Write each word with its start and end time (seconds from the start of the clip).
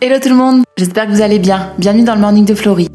Hello 0.00 0.14
tout 0.22 0.28
le 0.28 0.36
monde, 0.36 0.62
j'espère 0.76 1.08
que 1.08 1.10
vous 1.10 1.22
allez 1.22 1.40
bien. 1.40 1.72
Bienvenue 1.76 2.04
dans 2.04 2.14
le 2.14 2.20
Morning 2.20 2.44
de 2.44 2.54
Florie. 2.54 2.86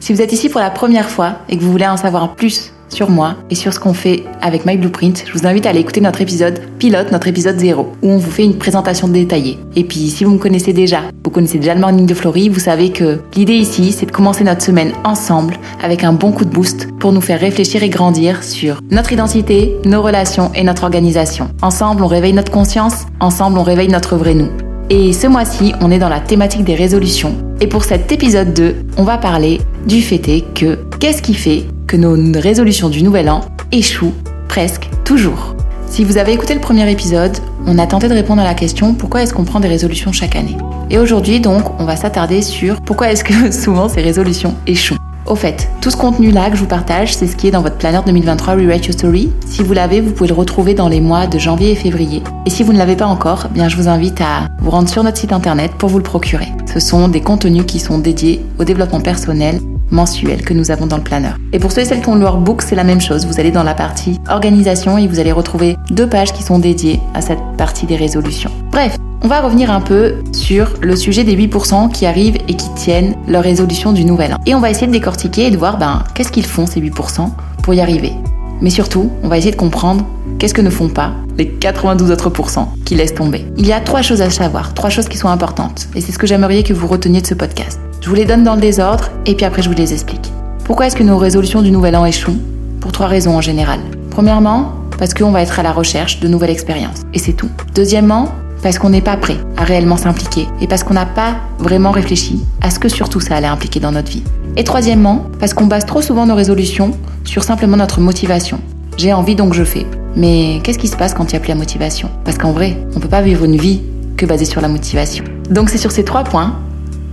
Si 0.00 0.12
vous 0.12 0.20
êtes 0.20 0.32
ici 0.32 0.48
pour 0.48 0.60
la 0.60 0.70
première 0.70 1.08
fois 1.08 1.36
et 1.48 1.56
que 1.56 1.62
vous 1.62 1.70
voulez 1.70 1.86
en 1.86 1.96
savoir 1.96 2.34
plus 2.34 2.72
sur 2.88 3.10
moi 3.10 3.36
et 3.48 3.54
sur 3.54 3.72
ce 3.72 3.78
qu'on 3.78 3.94
fait 3.94 4.24
avec 4.40 4.66
My 4.66 4.76
Blueprint, 4.76 5.22
je 5.24 5.32
vous 5.38 5.46
invite 5.46 5.66
à 5.66 5.70
aller 5.70 5.78
écouter 5.78 6.00
notre 6.00 6.20
épisode 6.20 6.60
pilote, 6.80 7.12
notre 7.12 7.28
épisode 7.28 7.60
0, 7.60 7.92
où 8.02 8.10
on 8.10 8.18
vous 8.18 8.30
fait 8.32 8.42
une 8.42 8.58
présentation 8.58 9.06
détaillée. 9.06 9.56
Et 9.76 9.84
puis 9.84 10.10
si 10.10 10.24
vous 10.24 10.32
me 10.32 10.38
connaissez 10.38 10.72
déjà, 10.72 11.02
vous 11.24 11.30
connaissez 11.30 11.58
déjà 11.58 11.74
le 11.74 11.80
Morning 11.80 12.06
de 12.06 12.14
Florie, 12.14 12.48
vous 12.48 12.58
savez 12.58 12.90
que 12.90 13.20
l'idée 13.36 13.54
ici, 13.54 13.92
c'est 13.92 14.06
de 14.06 14.10
commencer 14.10 14.42
notre 14.42 14.62
semaine 14.62 14.94
ensemble 15.04 15.54
avec 15.80 16.02
un 16.02 16.12
bon 16.12 16.32
coup 16.32 16.44
de 16.44 16.50
boost 16.50 16.88
pour 16.98 17.12
nous 17.12 17.20
faire 17.20 17.38
réfléchir 17.38 17.84
et 17.84 17.88
grandir 17.88 18.42
sur 18.42 18.80
notre 18.90 19.12
identité, 19.12 19.76
nos 19.84 20.02
relations 20.02 20.50
et 20.56 20.64
notre 20.64 20.82
organisation. 20.82 21.50
Ensemble, 21.62 22.02
on 22.02 22.08
réveille 22.08 22.32
notre 22.32 22.50
conscience, 22.50 23.06
ensemble, 23.20 23.58
on 23.58 23.62
réveille 23.62 23.90
notre 23.90 24.16
vrai 24.16 24.34
nous. 24.34 24.50
Et 24.90 25.12
ce 25.12 25.26
mois-ci, 25.26 25.72
on 25.80 25.90
est 25.90 25.98
dans 25.98 26.08
la 26.08 26.20
thématique 26.20 26.64
des 26.64 26.74
résolutions. 26.74 27.34
Et 27.60 27.66
pour 27.66 27.84
cet 27.84 28.12
épisode 28.12 28.52
2, 28.52 28.76
on 28.96 29.04
va 29.04 29.18
parler 29.18 29.60
du 29.86 30.02
fait 30.02 30.18
que 30.54 30.78
qu'est-ce 30.98 31.22
qui 31.22 31.34
fait 31.34 31.64
que 31.86 31.96
nos 31.96 32.16
résolutions 32.40 32.88
du 32.88 33.02
nouvel 33.02 33.28
an 33.30 33.42
échouent 33.70 34.14
presque 34.48 34.88
toujours. 35.04 35.54
Si 35.86 36.04
vous 36.04 36.16
avez 36.16 36.32
écouté 36.32 36.54
le 36.54 36.60
premier 36.60 36.90
épisode, 36.90 37.36
on 37.66 37.78
a 37.78 37.86
tenté 37.86 38.08
de 38.08 38.14
répondre 38.14 38.40
à 38.40 38.44
la 38.44 38.54
question 38.54 38.94
pourquoi 38.94 39.22
est-ce 39.22 39.34
qu'on 39.34 39.44
prend 39.44 39.60
des 39.60 39.68
résolutions 39.68 40.12
chaque 40.12 40.36
année? 40.36 40.56
Et 40.90 40.98
aujourd'hui 40.98 41.40
donc, 41.40 41.64
on 41.80 41.84
va 41.84 41.96
s'attarder 41.96 42.42
sur 42.42 42.80
pourquoi 42.80 43.12
est-ce 43.12 43.24
que 43.24 43.50
souvent 43.52 43.88
ces 43.88 44.00
résolutions 44.00 44.54
échouent. 44.66 44.96
Au 45.26 45.36
fait, 45.36 45.68
tout 45.80 45.90
ce 45.90 45.96
contenu-là 45.96 46.50
que 46.50 46.56
je 46.56 46.60
vous 46.62 46.68
partage, 46.68 47.14
c'est 47.14 47.26
ce 47.26 47.36
qui 47.36 47.46
est 47.46 47.52
dans 47.52 47.62
votre 47.62 47.76
planeur 47.76 48.02
2023 48.04 48.54
Rewrite 48.54 48.86
Your 48.86 48.92
Story. 48.92 49.30
Si 49.46 49.62
vous 49.62 49.72
l'avez, 49.72 50.00
vous 50.00 50.10
pouvez 50.10 50.28
le 50.28 50.34
retrouver 50.34 50.74
dans 50.74 50.88
les 50.88 51.00
mois 51.00 51.26
de 51.26 51.38
janvier 51.38 51.70
et 51.70 51.76
février. 51.76 52.22
Et 52.44 52.50
si 52.50 52.62
vous 52.62 52.72
ne 52.72 52.78
l'avez 52.78 52.96
pas 52.96 53.06
encore, 53.06 53.48
bien 53.50 53.68
je 53.68 53.76
vous 53.76 53.88
invite 53.88 54.20
à 54.20 54.48
vous 54.58 54.70
rendre 54.70 54.88
sur 54.88 55.04
notre 55.04 55.18
site 55.18 55.32
internet 55.32 55.72
pour 55.78 55.88
vous 55.88 55.98
le 55.98 56.04
procurer. 56.04 56.48
Ce 56.72 56.80
sont 56.80 57.08
des 57.08 57.20
contenus 57.20 57.64
qui 57.66 57.78
sont 57.78 57.98
dédiés 57.98 58.44
au 58.58 58.64
développement 58.64 59.00
personnel 59.00 59.60
mensuel 59.90 60.42
que 60.42 60.54
nous 60.54 60.70
avons 60.70 60.86
dans 60.86 60.96
le 60.96 61.02
planeur. 61.02 61.36
Et 61.52 61.58
pour 61.58 61.72
ceux 61.72 61.82
et 61.82 61.84
celles 61.84 62.00
qui 62.00 62.08
ont 62.08 62.14
le 62.14 62.24
workbook, 62.24 62.62
c'est 62.62 62.74
la 62.74 62.84
même 62.84 63.00
chose. 63.00 63.26
Vous 63.26 63.38
allez 63.40 63.50
dans 63.50 63.62
la 63.62 63.74
partie 63.74 64.18
organisation 64.28 64.98
et 64.98 65.06
vous 65.06 65.18
allez 65.18 65.32
retrouver 65.32 65.76
deux 65.90 66.08
pages 66.08 66.32
qui 66.32 66.42
sont 66.42 66.58
dédiées 66.58 67.00
à 67.14 67.20
cette 67.20 67.42
partie 67.58 67.86
des 67.86 67.96
résolutions. 67.96 68.50
Bref, 68.70 68.96
on 69.24 69.28
va 69.28 69.40
revenir 69.40 69.70
un 69.70 69.80
peu 69.80 70.14
sur 70.32 70.72
le 70.80 70.96
sujet 70.96 71.22
des 71.22 71.36
8% 71.36 71.92
qui 71.92 72.06
arrivent 72.06 72.38
et 72.48 72.54
qui 72.54 72.74
tiennent 72.74 73.14
leur 73.28 73.44
résolution 73.44 73.92
du 73.92 74.04
nouvel 74.04 74.34
an. 74.34 74.38
Et 74.46 74.54
on 74.54 74.60
va 74.60 74.70
essayer 74.70 74.88
de 74.88 74.92
décortiquer 74.92 75.46
et 75.46 75.50
de 75.50 75.56
voir 75.56 75.78
ben, 75.78 76.02
qu'est-ce 76.14 76.32
qu'ils 76.32 76.46
font 76.46 76.66
ces 76.66 76.80
8% 76.80 77.28
pour 77.62 77.74
y 77.74 77.80
arriver. 77.80 78.12
Mais 78.60 78.70
surtout, 78.70 79.10
on 79.22 79.28
va 79.28 79.38
essayer 79.38 79.52
de 79.52 79.56
comprendre 79.56 80.06
qu'est-ce 80.38 80.54
que 80.54 80.60
ne 80.60 80.70
font 80.70 80.88
pas 80.88 81.12
les 81.36 81.48
92 81.48 82.10
autres 82.10 82.30
pourcents 82.30 82.72
qui 82.84 82.94
laissent 82.94 83.14
tomber. 83.14 83.44
Il 83.56 83.66
y 83.66 83.72
a 83.72 83.80
trois 83.80 84.02
choses 84.02 84.22
à 84.22 84.30
savoir, 84.30 84.74
trois 84.74 84.90
choses 84.90 85.08
qui 85.08 85.18
sont 85.18 85.28
importantes. 85.28 85.88
Et 85.94 86.00
c'est 86.00 86.12
ce 86.12 86.18
que 86.18 86.26
j'aimerais 86.26 86.62
que 86.62 86.72
vous 86.72 86.86
reteniez 86.86 87.20
de 87.20 87.26
ce 87.26 87.34
podcast. 87.34 87.80
Je 88.02 88.08
vous 88.08 88.16
les 88.16 88.24
donne 88.24 88.42
dans 88.42 88.56
le 88.56 88.60
désordre 88.60 89.10
et 89.26 89.36
puis 89.36 89.46
après 89.46 89.62
je 89.62 89.68
vous 89.68 89.76
les 89.76 89.92
explique. 89.92 90.32
Pourquoi 90.64 90.88
est-ce 90.88 90.96
que 90.96 91.04
nos 91.04 91.18
résolutions 91.18 91.62
du 91.62 91.70
nouvel 91.70 91.94
an 91.94 92.04
échouent? 92.04 92.36
Pour 92.80 92.90
trois 92.90 93.06
raisons 93.06 93.36
en 93.36 93.40
général. 93.40 93.78
Premièrement, 94.10 94.72
parce 94.98 95.14
qu'on 95.14 95.30
va 95.30 95.40
être 95.40 95.60
à 95.60 95.62
la 95.62 95.70
recherche 95.70 96.18
de 96.18 96.26
nouvelles 96.26 96.50
expériences. 96.50 97.02
Et 97.14 97.20
c'est 97.20 97.32
tout. 97.32 97.48
Deuxièmement, 97.76 98.32
parce 98.60 98.80
qu'on 98.80 98.90
n'est 98.90 99.02
pas 99.02 99.16
prêt 99.16 99.36
à 99.56 99.62
réellement 99.62 99.96
s'impliquer 99.96 100.48
et 100.60 100.66
parce 100.66 100.82
qu'on 100.82 100.94
n'a 100.94 101.06
pas 101.06 101.36
vraiment 101.60 101.92
réfléchi 101.92 102.40
à 102.60 102.70
ce 102.70 102.80
que 102.80 102.88
surtout 102.88 103.20
ça 103.20 103.36
allait 103.36 103.46
impliquer 103.46 103.78
dans 103.78 103.92
notre 103.92 104.10
vie. 104.10 104.24
Et 104.56 104.64
troisièmement, 104.64 105.26
parce 105.38 105.54
qu'on 105.54 105.66
base 105.66 105.86
trop 105.86 106.02
souvent 106.02 106.26
nos 106.26 106.34
résolutions 106.34 106.90
sur 107.22 107.44
simplement 107.44 107.76
notre 107.76 108.00
motivation. 108.00 108.58
J'ai 108.96 109.12
envie 109.12 109.36
donc 109.36 109.54
je 109.54 109.62
fais. 109.62 109.86
Mais 110.16 110.58
qu'est-ce 110.64 110.78
qui 110.78 110.88
se 110.88 110.96
passe 110.96 111.14
quand 111.14 111.30
il 111.30 111.34
n'y 111.34 111.36
a 111.36 111.40
plus 111.40 111.50
la 111.50 111.54
motivation? 111.54 112.10
Parce 112.24 112.36
qu'en 112.36 112.50
vrai, 112.50 112.84
on 112.94 112.96
ne 112.96 113.00
peut 113.00 113.08
pas 113.08 113.22
vivre 113.22 113.44
une 113.44 113.56
vie 113.56 113.80
que 114.16 114.26
basée 114.26 114.44
sur 114.44 114.60
la 114.60 114.66
motivation. 114.66 115.22
Donc 115.50 115.70
c'est 115.70 115.78
sur 115.78 115.92
ces 115.92 116.02
trois 116.02 116.24
points 116.24 116.56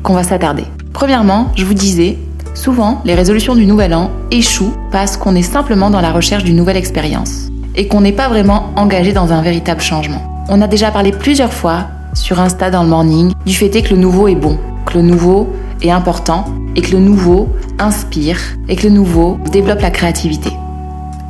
qu'on 0.01 0.15
va 0.15 0.23
s'attarder. 0.23 0.65
Premièrement, 0.93 1.51
je 1.55 1.65
vous 1.65 1.73
disais, 1.73 2.17
souvent 2.55 3.01
les 3.05 3.13
résolutions 3.13 3.55
du 3.55 3.65
nouvel 3.65 3.93
an 3.93 4.09
échouent 4.31 4.73
parce 4.91 5.17
qu'on 5.17 5.35
est 5.35 5.43
simplement 5.43 5.89
dans 5.89 6.01
la 6.01 6.11
recherche 6.11 6.43
d'une 6.43 6.55
nouvelle 6.55 6.77
expérience 6.77 7.49
et 7.75 7.87
qu'on 7.87 8.02
n'est 8.02 8.11
pas 8.11 8.27
vraiment 8.27 8.71
engagé 8.75 9.14
dans 9.14 9.31
un 9.31 9.41
véritable 9.41 9.81
changement. 9.81 10.21
On 10.49 10.61
a 10.61 10.67
déjà 10.67 10.91
parlé 10.91 11.11
plusieurs 11.11 11.53
fois 11.53 11.86
sur 12.14 12.39
Insta 12.39 12.71
dans 12.71 12.83
le 12.83 12.89
morning 12.89 13.33
du 13.45 13.53
fait 13.53 13.69
que 13.69 13.93
le 13.93 13.99
nouveau 13.99 14.27
est 14.27 14.36
bon, 14.36 14.58
que 14.86 14.95
le 14.95 15.03
nouveau 15.03 15.47
est 15.81 15.91
important 15.91 16.45
et 16.75 16.81
que 16.81 16.91
le 16.91 16.99
nouveau 16.99 17.49
inspire 17.77 18.39
et 18.67 18.75
que 18.75 18.87
le 18.87 18.93
nouveau 18.93 19.37
développe 19.52 19.81
la 19.81 19.91
créativité. 19.91 20.52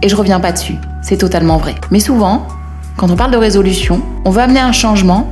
Et 0.02 0.10
je 0.10 0.16
reviens 0.16 0.40
pas 0.40 0.54
dessus, 0.54 0.76
c'est 1.02 1.18
totalement 1.18 1.58
vrai. 1.58 1.76
Mais 1.92 2.00
souvent, 2.00 2.48
quand 2.96 3.12
on 3.12 3.16
parle 3.16 3.32
de 3.32 3.38
résolution, 3.38 4.02
on 4.26 4.32
veut 4.32 4.42
amener 4.42 4.62
un 4.62 4.72
changement, 4.72 5.28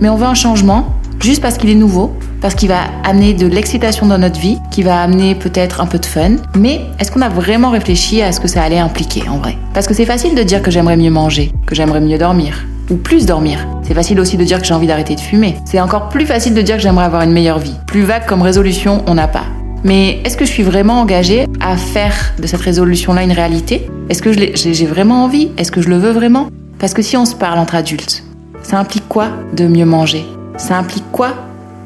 mais 0.00 0.08
on 0.08 0.16
veut 0.16 0.26
un 0.26 0.34
changement 0.34 0.94
juste 1.20 1.40
parce 1.40 1.56
qu'il 1.56 1.70
est 1.70 1.74
nouveau, 1.74 2.12
parce 2.44 2.56
qu'il 2.56 2.68
va 2.68 2.80
amener 3.04 3.32
de 3.32 3.46
l'excitation 3.46 4.04
dans 4.04 4.18
notre 4.18 4.38
vie, 4.38 4.58
qui 4.70 4.82
va 4.82 5.00
amener 5.00 5.34
peut-être 5.34 5.80
un 5.80 5.86
peu 5.86 5.98
de 5.98 6.04
fun. 6.04 6.32
Mais 6.54 6.82
est-ce 6.98 7.10
qu'on 7.10 7.22
a 7.22 7.30
vraiment 7.30 7.70
réfléchi 7.70 8.20
à 8.20 8.32
ce 8.32 8.40
que 8.40 8.48
ça 8.48 8.62
allait 8.62 8.78
impliquer 8.78 9.26
en 9.30 9.38
vrai? 9.38 9.56
Parce 9.72 9.86
que 9.86 9.94
c'est 9.94 10.04
facile 10.04 10.34
de 10.34 10.42
dire 10.42 10.60
que 10.60 10.70
j'aimerais 10.70 10.98
mieux 10.98 11.10
manger, 11.10 11.52
que 11.66 11.74
j'aimerais 11.74 12.02
mieux 12.02 12.18
dormir, 12.18 12.66
ou 12.90 12.96
plus 12.96 13.24
dormir. 13.24 13.66
C'est 13.82 13.94
facile 13.94 14.20
aussi 14.20 14.36
de 14.36 14.44
dire 14.44 14.60
que 14.60 14.66
j'ai 14.66 14.74
envie 14.74 14.86
d'arrêter 14.86 15.14
de 15.14 15.20
fumer. 15.20 15.56
C'est 15.64 15.80
encore 15.80 16.10
plus 16.10 16.26
facile 16.26 16.52
de 16.52 16.60
dire 16.60 16.76
que 16.76 16.82
j'aimerais 16.82 17.06
avoir 17.06 17.22
une 17.22 17.32
meilleure 17.32 17.60
vie. 17.60 17.76
Plus 17.86 18.02
vague 18.02 18.26
comme 18.26 18.42
résolution, 18.42 19.02
on 19.06 19.14
n'a 19.14 19.26
pas. 19.26 19.44
Mais 19.82 20.20
est-ce 20.26 20.36
que 20.36 20.44
je 20.44 20.50
suis 20.50 20.62
vraiment 20.62 21.00
engagée 21.00 21.46
à 21.62 21.78
faire 21.78 22.34
de 22.38 22.46
cette 22.46 22.60
résolution-là 22.60 23.22
une 23.22 23.32
réalité? 23.32 23.88
Est-ce 24.10 24.20
que 24.20 24.32
j'ai 24.34 24.86
vraiment 24.86 25.24
envie? 25.24 25.48
Est-ce 25.56 25.72
que 25.72 25.80
je 25.80 25.88
le 25.88 25.96
veux 25.96 26.12
vraiment? 26.12 26.48
Parce 26.78 26.92
que 26.92 27.00
si 27.00 27.16
on 27.16 27.24
se 27.24 27.34
parle 27.34 27.58
entre 27.58 27.74
adultes, 27.74 28.22
ça 28.62 28.78
implique 28.78 29.08
quoi 29.08 29.28
de 29.54 29.66
mieux 29.66 29.86
manger? 29.86 30.26
Ça 30.58 30.76
implique 30.76 31.10
quoi 31.10 31.30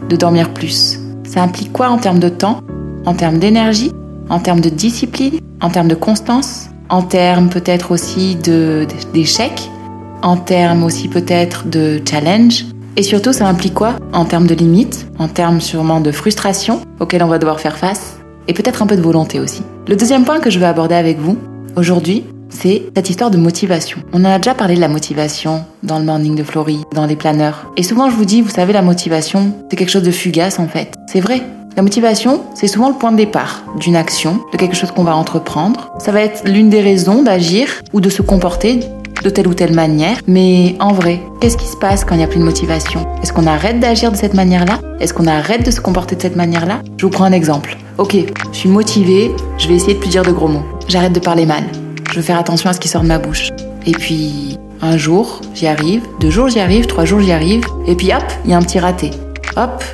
de 0.08 0.16
dormir 0.16 0.52
plus 0.52 0.98
Ça 1.26 1.42
implique 1.42 1.72
quoi 1.72 1.88
en 1.88 1.98
termes 1.98 2.20
de 2.20 2.28
temps 2.28 2.60
En 3.06 3.14
termes 3.14 3.38
d'énergie 3.38 3.92
En 4.28 4.38
termes 4.38 4.60
de 4.60 4.68
discipline 4.68 5.40
En 5.60 5.70
termes 5.70 5.88
de 5.88 5.94
constance 5.94 6.68
En 6.88 7.02
termes 7.02 7.48
peut-être 7.48 7.92
aussi 7.92 8.36
d'échecs 9.12 9.70
en 10.22 10.36
termes 10.36 10.82
aussi 10.82 11.08
peut-être 11.08 11.68
de 11.68 12.00
challenge? 12.08 12.66
Et 12.96 13.02
surtout, 13.02 13.32
ça 13.32 13.46
implique 13.46 13.74
quoi 13.74 13.94
En 14.12 14.24
termes 14.24 14.46
de 14.46 14.54
limites, 14.54 15.06
en 15.18 15.28
termes 15.28 15.60
sûrement 15.60 16.00
de 16.00 16.10
frustration 16.10 16.80
auxquelles 16.98 17.22
on 17.22 17.28
va 17.28 17.38
devoir 17.38 17.60
faire 17.60 17.76
face, 17.76 18.18
et 18.48 18.52
peut-être 18.52 18.82
un 18.82 18.86
peu 18.86 18.96
de 18.96 19.02
volonté 19.02 19.38
aussi? 19.38 19.62
Le 19.86 19.94
deuxième 19.94 20.24
point 20.24 20.40
que 20.40 20.50
je 20.50 20.58
veux 20.58 20.66
aborder 20.66 20.96
avec 20.96 21.18
vous 21.18 21.38
aujourd'hui, 21.76 22.24
c'est 22.50 22.82
cette 22.94 23.10
histoire 23.10 23.30
de 23.30 23.38
motivation. 23.38 23.98
On 24.12 24.24
en 24.24 24.30
a 24.30 24.38
déjà 24.38 24.54
parlé 24.54 24.74
de 24.74 24.80
la 24.80 24.88
motivation 24.88 25.64
dans 25.82 25.98
le 25.98 26.04
morning 26.04 26.34
de 26.34 26.42
Florie, 26.42 26.80
dans 26.94 27.06
les 27.06 27.16
planeurs. 27.16 27.70
Et 27.76 27.82
souvent 27.82 28.10
je 28.10 28.16
vous 28.16 28.24
dis, 28.24 28.42
vous 28.42 28.50
savez, 28.50 28.72
la 28.72 28.82
motivation, 28.82 29.52
c'est 29.70 29.76
quelque 29.76 29.90
chose 29.90 30.02
de 30.02 30.10
fugace 30.10 30.58
en 30.58 30.68
fait. 30.68 30.94
C'est 31.06 31.20
vrai. 31.20 31.42
La 31.76 31.82
motivation, 31.82 32.42
c'est 32.54 32.66
souvent 32.66 32.88
le 32.88 32.96
point 32.96 33.12
de 33.12 33.16
départ 33.16 33.62
d'une 33.78 33.94
action, 33.94 34.40
de 34.52 34.58
quelque 34.58 34.74
chose 34.74 34.90
qu'on 34.90 35.04
va 35.04 35.14
entreprendre. 35.14 35.92
Ça 36.00 36.10
va 36.10 36.22
être 36.22 36.42
l'une 36.48 36.70
des 36.70 36.80
raisons 36.80 37.22
d'agir 37.22 37.68
ou 37.92 38.00
de 38.00 38.10
se 38.10 38.20
comporter 38.20 38.80
de 39.22 39.30
telle 39.30 39.46
ou 39.46 39.54
telle 39.54 39.74
manière. 39.74 40.18
Mais 40.26 40.74
en 40.80 40.92
vrai, 40.92 41.20
qu'est-ce 41.40 41.56
qui 41.56 41.66
se 41.66 41.76
passe 41.76 42.04
quand 42.04 42.14
il 42.14 42.18
n'y 42.18 42.24
a 42.24 42.28
plus 42.28 42.40
de 42.40 42.44
motivation? 42.44 43.06
Est-ce 43.22 43.32
qu'on 43.32 43.46
arrête 43.46 43.78
d'agir 43.80 44.10
de 44.10 44.16
cette 44.16 44.34
manière-là? 44.34 44.80
Est-ce 45.00 45.14
qu'on 45.14 45.26
arrête 45.26 45.64
de 45.64 45.70
se 45.70 45.80
comporter 45.80 46.16
de 46.16 46.22
cette 46.22 46.36
manière-là? 46.36 46.80
Je 46.96 47.06
vous 47.06 47.10
prends 47.10 47.24
un 47.24 47.32
exemple. 47.32 47.76
Ok, 47.98 48.16
je 48.52 48.58
suis 48.58 48.68
motivée, 48.68 49.30
je 49.58 49.68
vais 49.68 49.74
essayer 49.74 49.94
de 49.94 49.98
plus 50.00 50.10
dire 50.10 50.22
de 50.22 50.32
gros 50.32 50.48
mots. 50.48 50.64
J'arrête 50.88 51.12
de 51.12 51.20
parler 51.20 51.46
mal. 51.46 51.64
Veux 52.18 52.24
faire 52.24 52.40
attention 52.40 52.68
à 52.68 52.72
ce 52.72 52.80
qui 52.80 52.88
sort 52.88 53.02
de 53.02 53.06
ma 53.06 53.20
bouche. 53.20 53.50
Et 53.86 53.92
puis, 53.92 54.58
un 54.82 54.96
jour, 54.96 55.40
j'y 55.54 55.68
arrive, 55.68 56.02
deux 56.18 56.30
jours, 56.30 56.48
j'y 56.48 56.58
arrive, 56.58 56.86
trois 56.86 57.04
jours, 57.04 57.20
j'y 57.20 57.30
arrive. 57.30 57.62
Et 57.86 57.94
puis 57.94 58.12
hop, 58.12 58.24
il 58.44 58.50
y 58.50 58.54
a 58.54 58.56
un 58.56 58.62
petit 58.62 58.80
raté. 58.80 59.12
Hop, 59.54 59.84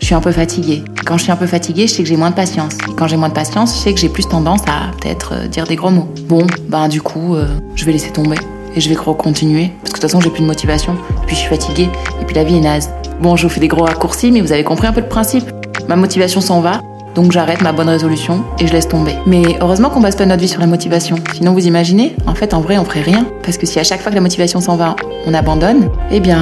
je 0.00 0.06
suis 0.06 0.14
un 0.14 0.22
peu 0.22 0.32
fatiguée. 0.32 0.82
Quand 1.04 1.18
je 1.18 1.24
suis 1.24 1.32
un 1.32 1.36
peu 1.36 1.46
fatiguée, 1.46 1.86
je 1.86 1.92
sais 1.92 2.02
que 2.02 2.08
j'ai 2.08 2.16
moins 2.16 2.30
de 2.30 2.36
patience. 2.36 2.72
Et 2.90 2.94
quand 2.96 3.06
j'ai 3.06 3.18
moins 3.18 3.28
de 3.28 3.34
patience, 3.34 3.74
je 3.74 3.80
sais 3.80 3.92
que 3.92 4.00
j'ai 4.00 4.08
plus 4.08 4.26
tendance 4.26 4.62
à 4.62 4.92
peut-être 4.98 5.34
euh, 5.34 5.46
dire 5.46 5.66
des 5.66 5.76
gros 5.76 5.90
mots. 5.90 6.08
Bon, 6.22 6.46
ben 6.70 6.88
du 6.88 7.02
coup, 7.02 7.34
euh, 7.34 7.48
je 7.74 7.84
vais 7.84 7.92
laisser 7.92 8.12
tomber 8.12 8.38
et 8.74 8.80
je 8.80 8.88
vais 8.88 8.94
continuer 8.94 9.70
parce 9.82 9.90
que 9.90 9.98
de 9.98 10.00
toute 10.00 10.10
façon 10.10 10.22
j'ai 10.22 10.30
plus 10.30 10.40
de 10.40 10.46
motivation, 10.46 10.96
puis 11.26 11.36
je 11.36 11.40
suis 11.40 11.50
fatiguée 11.50 11.90
et 12.18 12.24
puis 12.24 12.34
la 12.34 12.44
vie 12.44 12.56
est 12.56 12.60
naze. 12.60 12.88
Bon, 13.20 13.36
je 13.36 13.42
vous 13.46 13.52
fais 13.52 13.60
des 13.60 13.68
gros 13.68 13.84
raccourcis, 13.84 14.32
mais 14.32 14.40
vous 14.40 14.52
avez 14.52 14.64
compris 14.64 14.86
un 14.86 14.94
peu 14.94 15.02
le 15.02 15.08
principe. 15.08 15.44
Ma 15.86 15.96
motivation 15.96 16.40
s'en 16.40 16.62
va, 16.62 16.80
donc 17.14 17.32
j'arrête 17.32 17.62
ma 17.62 17.72
bonne 17.72 17.88
résolution 17.88 18.44
et 18.58 18.66
je 18.66 18.72
laisse 18.72 18.88
tomber. 18.88 19.14
Mais 19.26 19.42
heureusement 19.60 19.90
qu'on 19.90 20.00
base 20.00 20.16
pas 20.16 20.26
notre 20.26 20.40
vie 20.40 20.48
sur 20.48 20.60
la 20.60 20.66
motivation. 20.66 21.16
Sinon, 21.34 21.52
vous 21.52 21.66
imaginez, 21.66 22.16
en 22.26 22.34
fait, 22.34 22.54
en 22.54 22.60
vrai, 22.60 22.78
on 22.78 22.84
ferait 22.84 23.02
rien. 23.02 23.26
Parce 23.42 23.58
que 23.58 23.66
si 23.66 23.78
à 23.78 23.84
chaque 23.84 24.00
fois 24.00 24.10
que 24.10 24.16
la 24.16 24.20
motivation 24.20 24.60
s'en 24.60 24.76
va, 24.76 24.96
on 25.26 25.34
abandonne, 25.34 25.88
eh 26.10 26.20
bien, 26.20 26.40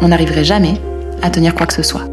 on 0.00 0.08
n'arriverait 0.08 0.44
jamais 0.44 0.74
à 1.22 1.30
tenir 1.30 1.54
quoi 1.54 1.66
que 1.66 1.74
ce 1.74 1.82
soit. 1.82 2.04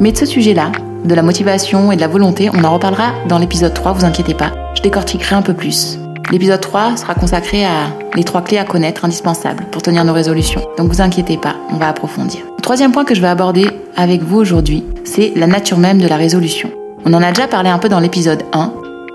Mais 0.00 0.12
de 0.12 0.16
ce 0.16 0.26
sujet-là, 0.26 0.72
de 1.04 1.14
la 1.14 1.22
motivation 1.22 1.92
et 1.92 1.96
de 1.96 2.00
la 2.00 2.08
volonté, 2.08 2.50
on 2.52 2.64
en 2.64 2.72
reparlera 2.72 3.12
dans 3.28 3.38
l'épisode 3.38 3.74
3, 3.74 3.92
vous 3.92 4.04
inquiétez 4.04 4.34
pas. 4.34 4.52
Je 4.74 4.82
décortiquerai 4.82 5.36
un 5.36 5.42
peu 5.42 5.54
plus. 5.54 5.98
L'épisode 6.32 6.60
3 6.60 6.96
sera 6.96 7.14
consacré 7.14 7.64
à 7.64 7.92
les 8.16 8.24
trois 8.24 8.42
clés 8.42 8.58
à 8.58 8.64
connaître 8.64 9.04
indispensables 9.04 9.64
pour 9.70 9.82
tenir 9.82 10.04
nos 10.04 10.12
résolutions. 10.12 10.60
Donc 10.76 10.88
vous 10.88 11.00
inquiétez 11.00 11.36
pas, 11.36 11.54
on 11.70 11.76
va 11.76 11.88
approfondir. 11.88 12.40
Le 12.56 12.62
troisième 12.62 12.90
point 12.90 13.04
que 13.04 13.14
je 13.14 13.20
vais 13.20 13.28
aborder 13.28 13.68
avec 13.96 14.22
vous 14.22 14.38
aujourd'hui, 14.38 14.84
c'est 15.04 15.32
la 15.36 15.46
nature 15.46 15.78
même 15.78 16.00
de 16.00 16.08
la 16.08 16.16
résolution. 16.16 16.70
On 17.08 17.14
en 17.14 17.22
a 17.22 17.30
déjà 17.30 17.46
parlé 17.46 17.70
un 17.70 17.78
peu 17.78 17.88
dans 17.88 18.00
l'épisode 18.00 18.42
1, 18.52 18.72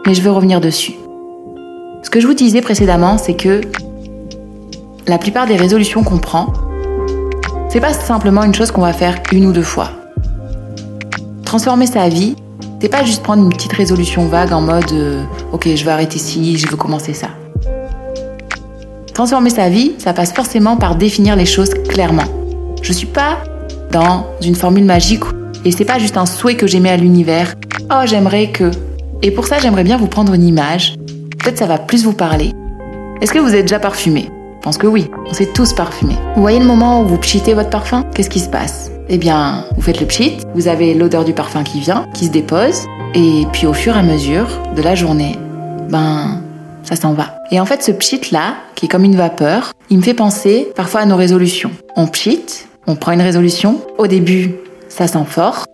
mais 0.08 0.14
je 0.14 0.22
veux 0.22 0.32
revenir 0.32 0.62
dessus. 0.62 0.94
Ce 2.04 2.10
que 2.10 2.22
je 2.22 2.26
vous 2.26 2.34
disais 2.34 2.62
précédemment, 2.62 3.18
c'est 3.18 3.34
que 3.34 3.60
la 5.08 5.18
plupart 5.18 5.46
des 5.46 5.58
résolutions 5.58 6.02
qu'on 6.02 6.18
prend, 6.18 6.54
c'est 7.68 7.82
pas 7.82 7.92
simplement 7.92 8.46
une 8.46 8.54
chose 8.54 8.72
qu'on 8.72 8.80
va 8.80 8.94
faire 8.94 9.22
une 9.34 9.46
ou 9.46 9.52
deux 9.52 9.62
fois. 9.62 9.90
Transformer 11.44 11.86
sa 11.86 12.08
vie, 12.08 12.38
c'est 12.80 12.88
pas 12.88 13.04
juste 13.04 13.24
prendre 13.24 13.44
une 13.44 13.50
petite 13.50 13.74
résolution 13.74 14.26
vague 14.26 14.54
en 14.54 14.62
mode 14.62 14.90
euh, 14.94 15.26
ok, 15.52 15.68
je 15.76 15.84
vais 15.84 15.92
arrêter 15.92 16.18
ci, 16.18 16.58
je 16.58 16.70
veux 16.70 16.78
commencer 16.78 17.14
ça. 17.14 17.28
Transformer 19.14 19.50
sa 19.50 19.68
vie, 19.68 19.96
ça 19.98 20.14
passe 20.14 20.32
forcément 20.32 20.78
par 20.78 20.96
définir 20.96 21.36
les 21.36 21.46
choses 21.46 21.74
clairement. 21.90 22.24
Je 22.82 22.94
suis 22.94 23.08
pas 23.08 23.40
dans 23.92 24.28
une 24.42 24.56
formule 24.56 24.86
magique 24.86 25.26
et 25.66 25.74
c'est 25.74 25.84
pas 25.84 26.00
juste 26.00 26.16
un 26.16 26.26
souhait 26.26 26.56
que 26.56 26.68
j'aimais 26.68 26.90
à 26.90 26.96
l'univers. 26.96 27.54
Oh, 27.94 28.04
j'aimerais 28.06 28.48
que. 28.48 28.72
Et 29.22 29.32
pour 29.32 29.48
ça, 29.48 29.60
j'aimerais 29.60 29.84
bien 29.84 29.98
vous 29.98 30.08
prendre 30.08 30.34
une 30.34 30.48
image. 30.48 30.96
Peut-être 31.38 31.58
ça 31.58 31.66
va 31.66 31.78
plus 31.78 32.06
vous 32.06 32.14
parler. 32.14 32.54
Est-ce 33.20 33.34
que 33.34 33.40
vous 33.40 33.54
êtes 33.54 33.64
déjà 33.64 33.80
parfumé? 33.80 34.30
Je 34.60 34.64
pense 34.64 34.78
que 34.78 34.88
oui, 34.88 35.12
on 35.28 35.34
s'est 35.34 35.50
tous 35.54 35.74
parfumés. 35.74 36.16
Vous 36.36 36.42
voyez 36.42 36.60
le 36.60 36.66
moment 36.66 37.02
où 37.02 37.06
vous 37.06 37.18
pchitez 37.18 37.54
votre 37.54 37.70
parfum? 37.70 38.06
Qu'est-ce 38.14 38.30
qui 38.30 38.40
se 38.40 38.48
passe? 38.48 38.92
Eh 39.10 39.18
bien, 39.18 39.66
vous 39.76 39.82
faites 39.82 40.00
le 40.00 40.06
pchit, 40.06 40.38
vous 40.56 40.70
avez 40.70 40.94
l'odeur 40.94 41.26
du 41.26 41.34
parfum 41.34 41.64
qui 41.64 41.82
vient, 41.82 42.08
qui 42.14 42.28
se 42.28 42.32
dépose, 42.32 42.86
et 43.14 43.46
puis 43.52 43.68
au 43.68 43.74
fur 43.74 43.98
et 43.98 44.00
à 44.00 44.04
mesure 44.04 44.48
de 44.74 44.82
la 44.82 44.96
journée, 44.96 45.38
ben, 45.90 46.42
ça 46.84 46.96
s'en 46.96 47.12
va. 47.12 47.36
Et 47.52 47.60
en 47.60 47.66
fait, 47.66 47.84
ce 47.84 47.92
pchit 47.92 48.22
là, 48.32 48.54
qui 48.76 48.86
est 48.86 48.90
comme 48.90 49.04
une 49.04 49.18
vapeur, 49.18 49.74
il 49.90 49.98
me 49.98 50.02
fait 50.02 50.14
penser 50.14 50.72
parfois 50.78 51.02
à 51.02 51.06
nos 51.06 51.18
résolutions. 51.18 51.72
On 51.98 52.08
pchit, 52.08 52.46
on 52.88 52.96
prend 52.96 53.12
une 53.12 53.22
résolution. 53.22 53.82
Au 53.98 54.08
début, 54.08 54.56
ça 54.88 55.08
sent 55.08 55.26
fort. 55.28 55.66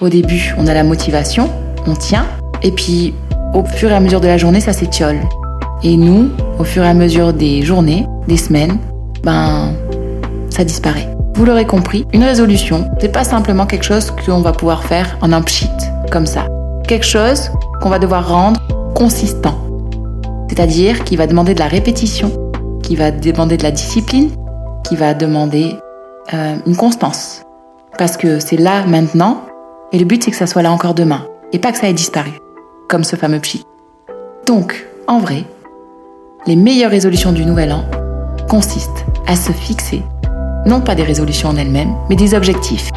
Au 0.00 0.08
début, 0.08 0.54
on 0.58 0.66
a 0.66 0.74
la 0.74 0.82
motivation, 0.82 1.48
on 1.86 1.94
tient. 1.94 2.26
Et 2.62 2.72
puis, 2.72 3.14
au 3.54 3.64
fur 3.64 3.90
et 3.90 3.94
à 3.94 4.00
mesure 4.00 4.20
de 4.20 4.26
la 4.26 4.36
journée, 4.36 4.60
ça 4.60 4.72
s'étiole. 4.72 5.20
Et 5.84 5.96
nous, 5.96 6.30
au 6.58 6.64
fur 6.64 6.82
et 6.82 6.88
à 6.88 6.94
mesure 6.94 7.32
des 7.32 7.62
journées, 7.62 8.04
des 8.26 8.36
semaines, 8.36 8.78
ben, 9.22 9.72
ça 10.50 10.64
disparaît. 10.64 11.08
Vous 11.36 11.44
l'aurez 11.44 11.66
compris, 11.66 12.06
une 12.12 12.24
résolution, 12.24 12.90
c'est 13.00 13.12
pas 13.12 13.22
simplement 13.22 13.66
quelque 13.66 13.84
chose 13.84 14.10
qu'on 14.10 14.40
va 14.40 14.52
pouvoir 14.52 14.84
faire 14.84 15.16
en 15.20 15.32
un 15.32 15.42
pchit, 15.42 15.70
comme 16.10 16.26
ça. 16.26 16.46
Quelque 16.88 17.06
chose 17.06 17.50
qu'on 17.80 17.88
va 17.88 18.00
devoir 18.00 18.28
rendre 18.28 18.60
consistant. 18.94 19.58
C'est-à-dire 20.48 21.04
qui 21.04 21.16
va 21.16 21.28
demander 21.28 21.54
de 21.54 21.60
la 21.60 21.68
répétition, 21.68 22.32
qui 22.82 22.96
va 22.96 23.12
demander 23.12 23.56
de 23.56 23.62
la 23.62 23.70
discipline, 23.70 24.30
qui 24.88 24.96
va 24.96 25.14
demander 25.14 25.76
euh, 26.32 26.56
une 26.66 26.76
constance. 26.76 27.42
Parce 27.96 28.16
que 28.16 28.40
c'est 28.40 28.56
là 28.56 28.84
maintenant, 28.86 29.42
et 29.94 29.98
le 29.98 30.04
but 30.04 30.24
c'est 30.24 30.32
que 30.32 30.36
ça 30.36 30.48
soit 30.48 30.62
là 30.62 30.72
encore 30.72 30.92
demain, 30.92 31.24
et 31.52 31.60
pas 31.60 31.70
que 31.70 31.78
ça 31.78 31.88
ait 31.88 31.94
disparu, 31.94 32.32
comme 32.88 33.04
ce 33.04 33.14
fameux 33.14 33.38
pchit. 33.38 33.64
Donc, 34.46 34.84
en 35.06 35.20
vrai, 35.20 35.44
les 36.46 36.56
meilleures 36.56 36.90
résolutions 36.90 37.32
du 37.32 37.46
nouvel 37.46 37.72
an 37.72 37.84
consistent 38.48 39.06
à 39.28 39.36
se 39.36 39.52
fixer, 39.52 40.02
non 40.66 40.80
pas 40.80 40.96
des 40.96 41.04
résolutions 41.04 41.50
en 41.50 41.56
elles-mêmes, 41.56 41.94
mais 42.10 42.16
des 42.16 42.34
objectifs, 42.34 42.90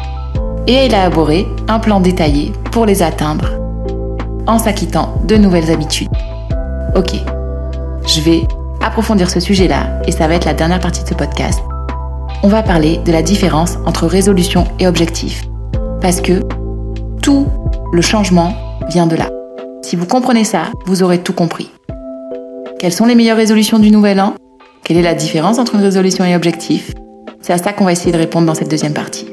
et 0.66 0.76
à 0.76 0.84
élaborer 0.84 1.46
un 1.68 1.78
plan 1.78 2.00
détaillé 2.00 2.52
pour 2.72 2.84
les 2.84 3.02
atteindre 3.02 3.52
en 4.48 4.58
s'acquittant 4.58 5.14
de 5.24 5.36
nouvelles 5.36 5.70
habitudes. 5.70 6.10
Ok, 6.96 7.12
je 8.06 8.20
vais 8.22 8.42
approfondir 8.82 9.30
ce 9.30 9.38
sujet-là 9.38 10.02
et 10.06 10.12
ça 10.12 10.26
va 10.26 10.34
être 10.34 10.46
la 10.46 10.54
dernière 10.54 10.80
partie 10.80 11.04
de 11.04 11.08
ce 11.08 11.14
podcast 11.14 11.62
on 12.42 12.48
va 12.48 12.62
parler 12.62 12.98
de 12.98 13.12
la 13.12 13.22
différence 13.22 13.78
entre 13.84 14.06
résolution 14.06 14.64
et 14.78 14.86
objectif. 14.86 15.44
Parce 16.00 16.20
que 16.20 16.40
tout 17.20 17.46
le 17.92 18.02
changement 18.02 18.54
vient 18.88 19.06
de 19.06 19.16
là. 19.16 19.28
Si 19.82 19.96
vous 19.96 20.06
comprenez 20.06 20.44
ça, 20.44 20.64
vous 20.86 21.02
aurez 21.02 21.18
tout 21.18 21.32
compris. 21.32 21.70
Quelles 22.78 22.92
sont 22.92 23.06
les 23.06 23.14
meilleures 23.14 23.36
résolutions 23.36 23.78
du 23.78 23.90
nouvel 23.90 24.20
an? 24.20 24.34
Quelle 24.84 24.96
est 24.96 25.02
la 25.02 25.14
différence 25.14 25.58
entre 25.58 25.74
une 25.74 25.82
résolution 25.82 26.24
et 26.24 26.36
objectif? 26.36 26.92
C'est 27.40 27.52
à 27.52 27.58
ça 27.58 27.72
qu'on 27.72 27.84
va 27.84 27.92
essayer 27.92 28.12
de 28.12 28.18
répondre 28.18 28.46
dans 28.46 28.54
cette 28.54 28.70
deuxième 28.70 28.92
partie. 28.94 29.26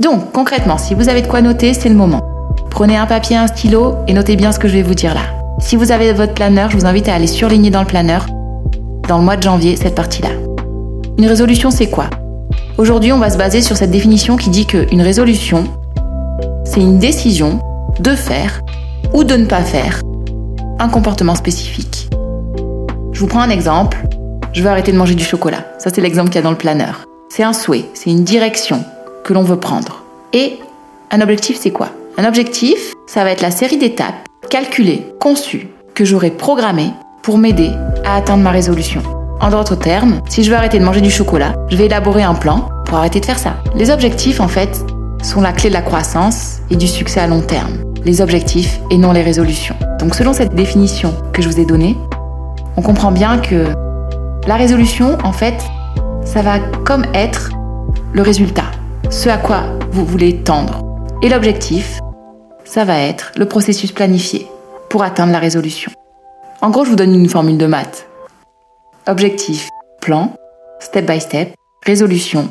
Donc, 0.00 0.32
concrètement, 0.32 0.78
si 0.78 0.94
vous 0.94 1.08
avez 1.08 1.22
de 1.22 1.26
quoi 1.26 1.42
noter, 1.42 1.74
c'est 1.74 1.88
le 1.88 1.94
moment. 1.94 2.22
Prenez 2.70 2.96
un 2.96 3.06
papier, 3.06 3.36
un 3.36 3.46
stylo 3.46 3.94
et 4.08 4.12
notez 4.12 4.36
bien 4.36 4.52
ce 4.52 4.58
que 4.58 4.68
je 4.68 4.74
vais 4.74 4.82
vous 4.82 4.94
dire 4.94 5.14
là. 5.14 5.22
Si 5.60 5.76
vous 5.76 5.92
avez 5.92 6.12
votre 6.12 6.34
planeur, 6.34 6.70
je 6.70 6.76
vous 6.76 6.86
invite 6.86 7.08
à 7.08 7.14
aller 7.14 7.26
surligner 7.26 7.70
dans 7.70 7.80
le 7.80 7.86
planeur, 7.86 8.26
dans 9.08 9.18
le 9.18 9.24
mois 9.24 9.36
de 9.36 9.42
janvier, 9.42 9.76
cette 9.76 9.94
partie-là. 9.94 10.30
Une 11.18 11.26
résolution, 11.26 11.70
c'est 11.70 11.90
quoi? 11.90 12.06
Aujourd'hui, 12.76 13.12
on 13.12 13.18
va 13.18 13.30
se 13.30 13.38
baser 13.38 13.60
sur 13.60 13.76
cette 13.76 13.92
définition 13.92 14.36
qui 14.36 14.50
dit 14.50 14.66
qu'une 14.66 15.02
résolution, 15.02 15.64
c'est 16.74 16.80
une 16.80 16.98
décision 16.98 17.60
de 18.00 18.16
faire 18.16 18.60
ou 19.12 19.22
de 19.22 19.36
ne 19.36 19.46
pas 19.46 19.62
faire 19.62 20.00
un 20.80 20.88
comportement 20.88 21.36
spécifique. 21.36 22.10
Je 23.12 23.20
vous 23.20 23.28
prends 23.28 23.42
un 23.42 23.50
exemple. 23.50 24.04
Je 24.52 24.60
veux 24.60 24.68
arrêter 24.68 24.90
de 24.90 24.96
manger 24.96 25.14
du 25.14 25.22
chocolat. 25.22 25.64
Ça, 25.78 25.90
c'est 25.94 26.00
l'exemple 26.00 26.30
qu'il 26.30 26.36
y 26.36 26.38
a 26.40 26.42
dans 26.42 26.50
le 26.50 26.56
planeur. 26.56 27.04
C'est 27.28 27.44
un 27.44 27.52
souhait, 27.52 27.84
c'est 27.94 28.10
une 28.10 28.24
direction 28.24 28.82
que 29.22 29.32
l'on 29.32 29.44
veut 29.44 29.58
prendre. 29.58 30.02
Et 30.32 30.58
un 31.12 31.20
objectif, 31.20 31.58
c'est 31.60 31.70
quoi? 31.70 31.90
Un 32.18 32.24
objectif, 32.24 32.92
ça 33.06 33.22
va 33.22 33.30
être 33.30 33.40
la 33.40 33.52
série 33.52 33.78
d'étapes 33.78 34.26
calculées, 34.50 35.06
conçues, 35.20 35.68
que 35.94 36.04
j'aurai 36.04 36.32
programmées 36.32 36.90
pour 37.22 37.38
m'aider 37.38 37.70
à 38.04 38.16
atteindre 38.16 38.42
ma 38.42 38.50
résolution. 38.50 39.00
En 39.40 39.50
d'autres 39.50 39.76
termes, 39.76 40.20
si 40.28 40.42
je 40.42 40.50
veux 40.50 40.56
arrêter 40.56 40.80
de 40.80 40.84
manger 40.84 41.02
du 41.02 41.10
chocolat, 41.10 41.54
je 41.68 41.76
vais 41.76 41.86
élaborer 41.86 42.24
un 42.24 42.34
plan 42.34 42.68
pour 42.84 42.98
arrêter 42.98 43.20
de 43.20 43.26
faire 43.26 43.38
ça. 43.38 43.58
Les 43.76 43.90
objectifs, 43.90 44.40
en 44.40 44.48
fait, 44.48 44.84
sont 45.24 45.40
la 45.40 45.52
clé 45.52 45.70
de 45.70 45.74
la 45.74 45.82
croissance 45.82 46.60
et 46.70 46.76
du 46.76 46.86
succès 46.86 47.20
à 47.20 47.26
long 47.26 47.40
terme. 47.40 47.78
Les 48.04 48.20
objectifs 48.20 48.78
et 48.90 48.98
non 48.98 49.12
les 49.12 49.22
résolutions. 49.22 49.74
Donc 49.98 50.14
selon 50.14 50.32
cette 50.32 50.54
définition 50.54 51.14
que 51.32 51.40
je 51.40 51.48
vous 51.48 51.58
ai 51.58 51.64
donnée, 51.64 51.96
on 52.76 52.82
comprend 52.82 53.10
bien 53.10 53.38
que 53.38 53.72
la 54.46 54.56
résolution, 54.56 55.16
en 55.24 55.32
fait, 55.32 55.54
ça 56.24 56.42
va 56.42 56.58
comme 56.84 57.06
être 57.14 57.50
le 58.12 58.22
résultat, 58.22 58.70
ce 59.10 59.28
à 59.28 59.38
quoi 59.38 59.64
vous 59.90 60.04
voulez 60.04 60.42
tendre. 60.42 60.82
Et 61.22 61.30
l'objectif, 61.30 62.00
ça 62.64 62.84
va 62.84 62.98
être 62.98 63.32
le 63.36 63.46
processus 63.46 63.92
planifié 63.92 64.46
pour 64.90 65.02
atteindre 65.02 65.32
la 65.32 65.38
résolution. 65.38 65.90
En 66.60 66.70
gros, 66.70 66.84
je 66.84 66.90
vous 66.90 66.96
donne 66.96 67.14
une 67.14 67.28
formule 67.28 67.58
de 67.58 67.66
maths. 67.66 68.06
Objectif, 69.06 69.68
plan, 70.00 70.34
step 70.80 71.06
by 71.06 71.20
step, 71.20 71.54
résolution, 71.86 72.48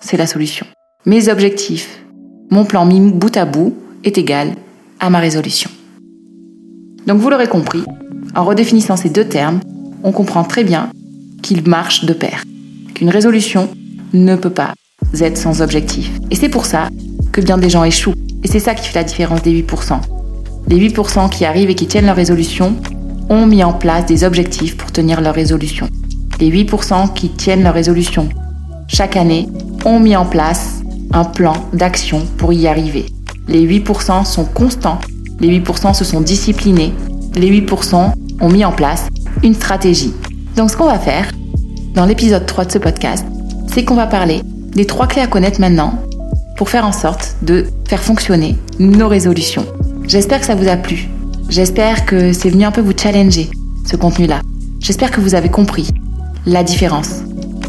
c'est 0.00 0.16
la 0.16 0.26
solution. 0.26 0.66
Mes 1.04 1.28
objectifs, 1.28 2.04
mon 2.50 2.64
plan 2.64 2.86
mis 2.86 3.00
bout 3.00 3.36
à 3.36 3.44
bout 3.44 3.74
est 4.04 4.18
égal 4.18 4.52
à 5.00 5.10
ma 5.10 5.18
résolution. 5.18 5.68
Donc 7.08 7.18
vous 7.18 7.28
l'aurez 7.28 7.48
compris, 7.48 7.82
en 8.36 8.44
redéfinissant 8.44 8.96
ces 8.96 9.10
deux 9.10 9.24
termes, 9.24 9.58
on 10.04 10.12
comprend 10.12 10.44
très 10.44 10.62
bien 10.62 10.90
qu'ils 11.42 11.68
marchent 11.68 12.04
de 12.04 12.12
pair, 12.12 12.44
qu'une 12.94 13.08
résolution 13.08 13.68
ne 14.12 14.36
peut 14.36 14.50
pas 14.50 14.74
être 15.20 15.36
sans 15.36 15.60
objectif. 15.60 16.08
Et 16.30 16.36
c'est 16.36 16.48
pour 16.48 16.66
ça 16.66 16.88
que 17.32 17.40
bien 17.40 17.58
des 17.58 17.68
gens 17.68 17.82
échouent. 17.82 18.14
Et 18.44 18.46
c'est 18.46 18.60
ça 18.60 18.76
qui 18.76 18.86
fait 18.86 19.00
la 19.00 19.04
différence 19.04 19.42
des 19.42 19.60
8%. 19.60 20.00
Les 20.68 20.88
8% 20.88 21.30
qui 21.30 21.44
arrivent 21.44 21.70
et 21.70 21.74
qui 21.74 21.88
tiennent 21.88 22.06
leur 22.06 22.14
résolution 22.14 22.76
ont 23.28 23.46
mis 23.46 23.64
en 23.64 23.72
place 23.72 24.06
des 24.06 24.22
objectifs 24.22 24.76
pour 24.76 24.92
tenir 24.92 25.20
leur 25.20 25.34
résolution. 25.34 25.88
Les 26.38 26.48
8% 26.48 27.12
qui 27.12 27.28
tiennent 27.28 27.64
leur 27.64 27.74
résolution 27.74 28.28
chaque 28.86 29.16
année 29.16 29.48
ont 29.86 29.98
mis 29.98 30.16
en 30.16 30.26
place 30.26 30.81
un 31.12 31.24
plan 31.24 31.54
d'action 31.72 32.22
pour 32.38 32.52
y 32.52 32.66
arriver. 32.66 33.06
Les 33.48 33.66
8% 33.66 34.24
sont 34.24 34.44
constants, 34.44 34.98
les 35.40 35.60
8% 35.60 35.94
se 35.94 36.04
sont 36.04 36.20
disciplinés, 36.20 36.92
les 37.34 37.50
8% 37.60 38.12
ont 38.40 38.48
mis 38.48 38.64
en 38.64 38.72
place 38.72 39.08
une 39.42 39.54
stratégie. 39.54 40.14
Donc 40.56 40.70
ce 40.70 40.76
qu'on 40.76 40.86
va 40.86 40.98
faire 40.98 41.30
dans 41.94 42.06
l'épisode 42.06 42.46
3 42.46 42.66
de 42.66 42.72
ce 42.72 42.78
podcast, 42.78 43.26
c'est 43.72 43.84
qu'on 43.84 43.94
va 43.94 44.06
parler 44.06 44.42
des 44.74 44.86
trois 44.86 45.06
clés 45.06 45.22
à 45.22 45.26
connaître 45.26 45.60
maintenant 45.60 45.98
pour 46.56 46.68
faire 46.68 46.86
en 46.86 46.92
sorte 46.92 47.36
de 47.42 47.66
faire 47.88 48.02
fonctionner 48.02 48.56
nos 48.78 49.08
résolutions. 49.08 49.66
J'espère 50.06 50.40
que 50.40 50.46
ça 50.46 50.54
vous 50.54 50.68
a 50.68 50.76
plu. 50.76 51.08
J'espère 51.48 52.06
que 52.06 52.32
c'est 52.32 52.50
venu 52.50 52.64
un 52.64 52.70
peu 52.70 52.80
vous 52.80 52.96
challenger, 52.96 53.50
ce 53.84 53.96
contenu-là. 53.96 54.40
J'espère 54.80 55.10
que 55.10 55.20
vous 55.20 55.34
avez 55.34 55.48
compris 55.50 55.88
la 56.46 56.64
différence. 56.64 57.20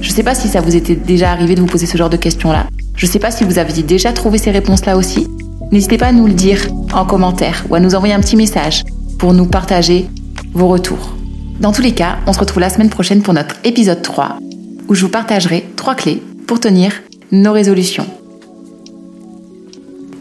Je 0.01 0.09
ne 0.09 0.13
sais 0.13 0.23
pas 0.23 0.35
si 0.35 0.47
ça 0.47 0.61
vous 0.61 0.75
était 0.75 0.95
déjà 0.95 1.31
arrivé 1.31 1.55
de 1.55 1.61
vous 1.61 1.67
poser 1.67 1.85
ce 1.85 1.97
genre 1.97 2.09
de 2.09 2.17
questions-là. 2.17 2.67
Je 2.95 3.05
ne 3.05 3.11
sais 3.11 3.19
pas 3.19 3.31
si 3.31 3.43
vous 3.43 3.57
aviez 3.57 3.83
déjà 3.83 4.13
trouvé 4.13 4.37
ces 4.37 4.51
réponses-là 4.51 4.97
aussi. 4.97 5.27
N'hésitez 5.71 5.97
pas 5.97 6.07
à 6.07 6.11
nous 6.11 6.27
le 6.27 6.33
dire 6.33 6.59
en 6.93 7.05
commentaire 7.05 7.65
ou 7.69 7.75
à 7.75 7.79
nous 7.79 7.95
envoyer 7.95 8.13
un 8.13 8.19
petit 8.19 8.35
message 8.35 8.83
pour 9.17 9.33
nous 9.33 9.45
partager 9.45 10.07
vos 10.53 10.67
retours. 10.67 11.15
Dans 11.59 11.71
tous 11.71 11.81
les 11.81 11.93
cas, 11.93 12.17
on 12.27 12.33
se 12.33 12.39
retrouve 12.39 12.61
la 12.61 12.69
semaine 12.69 12.89
prochaine 12.89 13.21
pour 13.21 13.33
notre 13.33 13.55
épisode 13.63 14.01
3 14.01 14.37
où 14.87 14.95
je 14.95 15.01
vous 15.01 15.09
partagerai 15.09 15.65
trois 15.75 15.95
clés 15.95 16.21
pour 16.45 16.59
tenir 16.59 16.93
nos 17.31 17.53
résolutions. 17.53 18.05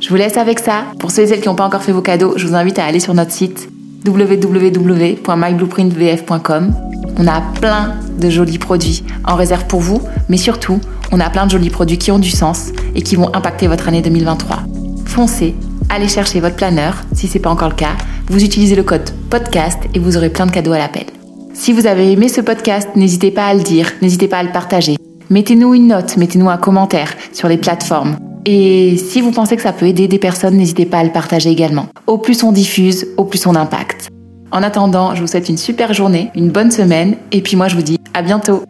Je 0.01 0.09
vous 0.09 0.17
laisse 0.17 0.37
avec 0.37 0.59
ça. 0.59 0.85
Pour 0.99 1.11
ceux 1.11 1.23
et 1.23 1.27
celles 1.27 1.41
qui 1.41 1.49
n'ont 1.49 1.55
pas 1.55 1.67
encore 1.67 1.83
fait 1.83 1.93
vos 1.93 2.03
cadeaux, 2.03 2.35
je 2.37 2.47
vous 2.47 2.55
invite 2.55 2.79
à 2.79 2.85
aller 2.85 3.01
sur 3.01 3.15
notre 3.15 3.33
site 3.33 3.69
www.myblueprintvf.com. 4.07 6.75
On 7.19 7.27
a 7.27 7.41
plein 7.61 7.97
de 8.19 8.31
jolis 8.31 8.59
produits 8.59 9.05
en 9.25 9.37
réserve 9.37 9.67
pour 9.67 9.81
vous, 9.81 10.01
mais 10.29 10.37
surtout, 10.37 10.81
on 11.13 11.21
a 11.21 11.31
plein 11.31 11.47
de 11.47 11.51
jolis 11.51 11.71
produits 11.71 11.99
qui 11.99 12.11
ont 12.11 12.19
du 12.19 12.31
sens 12.31 12.73
et 12.95 13.03
qui 13.03 13.17
vont 13.17 13.35
impacter 13.35 13.67
votre 13.67 13.89
année 13.89 14.03
2023. 14.03 14.61
Foncez, 15.07 15.55
allez 15.89 16.09
chercher 16.09 16.41
votre 16.41 16.57
planeur 16.57 16.97
si 17.13 17.29
ce 17.29 17.35
n'est 17.35 17.43
pas 17.43 17.51
encore 17.51 17.69
le 17.69 17.75
cas. 17.75 17.97
Vous 18.29 18.43
utilisez 18.43 18.77
le 18.77 18.83
code 18.83 19.11
podcast 19.29 19.79
et 19.95 19.99
vous 19.99 20.17
aurez 20.17 20.31
plein 20.31 20.47
de 20.47 20.53
cadeaux 20.53 20.73
à 20.73 20.79
l'appel. 20.79 21.05
Si 21.55 21.73
vous 21.73 21.87
avez 21.87 22.11
aimé 22.11 22.29
ce 22.29 22.41
podcast, 22.41 22.89
n'hésitez 22.97 23.31
pas 23.31 23.47
à 23.47 23.55
le 23.55 23.61
dire, 23.61 23.91
n'hésitez 24.01 24.29
pas 24.29 24.39
à 24.39 24.43
le 24.43 24.53
partager. 24.53 24.97
Mettez-nous 25.29 25.75
une 25.75 25.89
note, 25.89 26.17
mettez-nous 26.17 26.49
un 26.49 26.57
commentaire 26.57 27.13
sur 27.33 27.49
les 27.49 27.59
plateformes 27.59 28.17
Et 28.45 28.97
si 28.97 29.21
vous 29.21 29.31
pensez 29.31 29.57
que 29.57 29.63
ça 29.63 29.73
peut 29.73 29.87
aider 29.87 30.09
des 30.09 30.19
personnes, 30.19 30.57
n'hésitez 30.57 30.87
pas 30.87 30.99
à 30.99 31.05
le 31.05 31.13
partager 31.13 31.51
également. 31.51 31.87
Au 32.07 32.19
plus 32.19 32.43
on 32.43 32.53
diffuse, 32.53 33.07
au 33.17 33.25
plus 33.25 33.47
on 33.47 33.55
impacte. 33.55 34.09
En 34.51 34.63
attendant, 34.63 35.15
je 35.15 35.21
vous 35.21 35.27
souhaite 35.27 35.49
une 35.49 35.57
super 35.57 35.95
journée, 35.95 36.31
une 36.35 36.51
bonne 36.51 36.71
semaine, 36.71 37.17
et 37.31 37.41
puis 37.41 37.57
moi 37.57 37.69
je 37.69 37.77
vous 37.77 37.83
dis 37.83 37.99
à 38.15 38.23
bientôt 38.23 38.65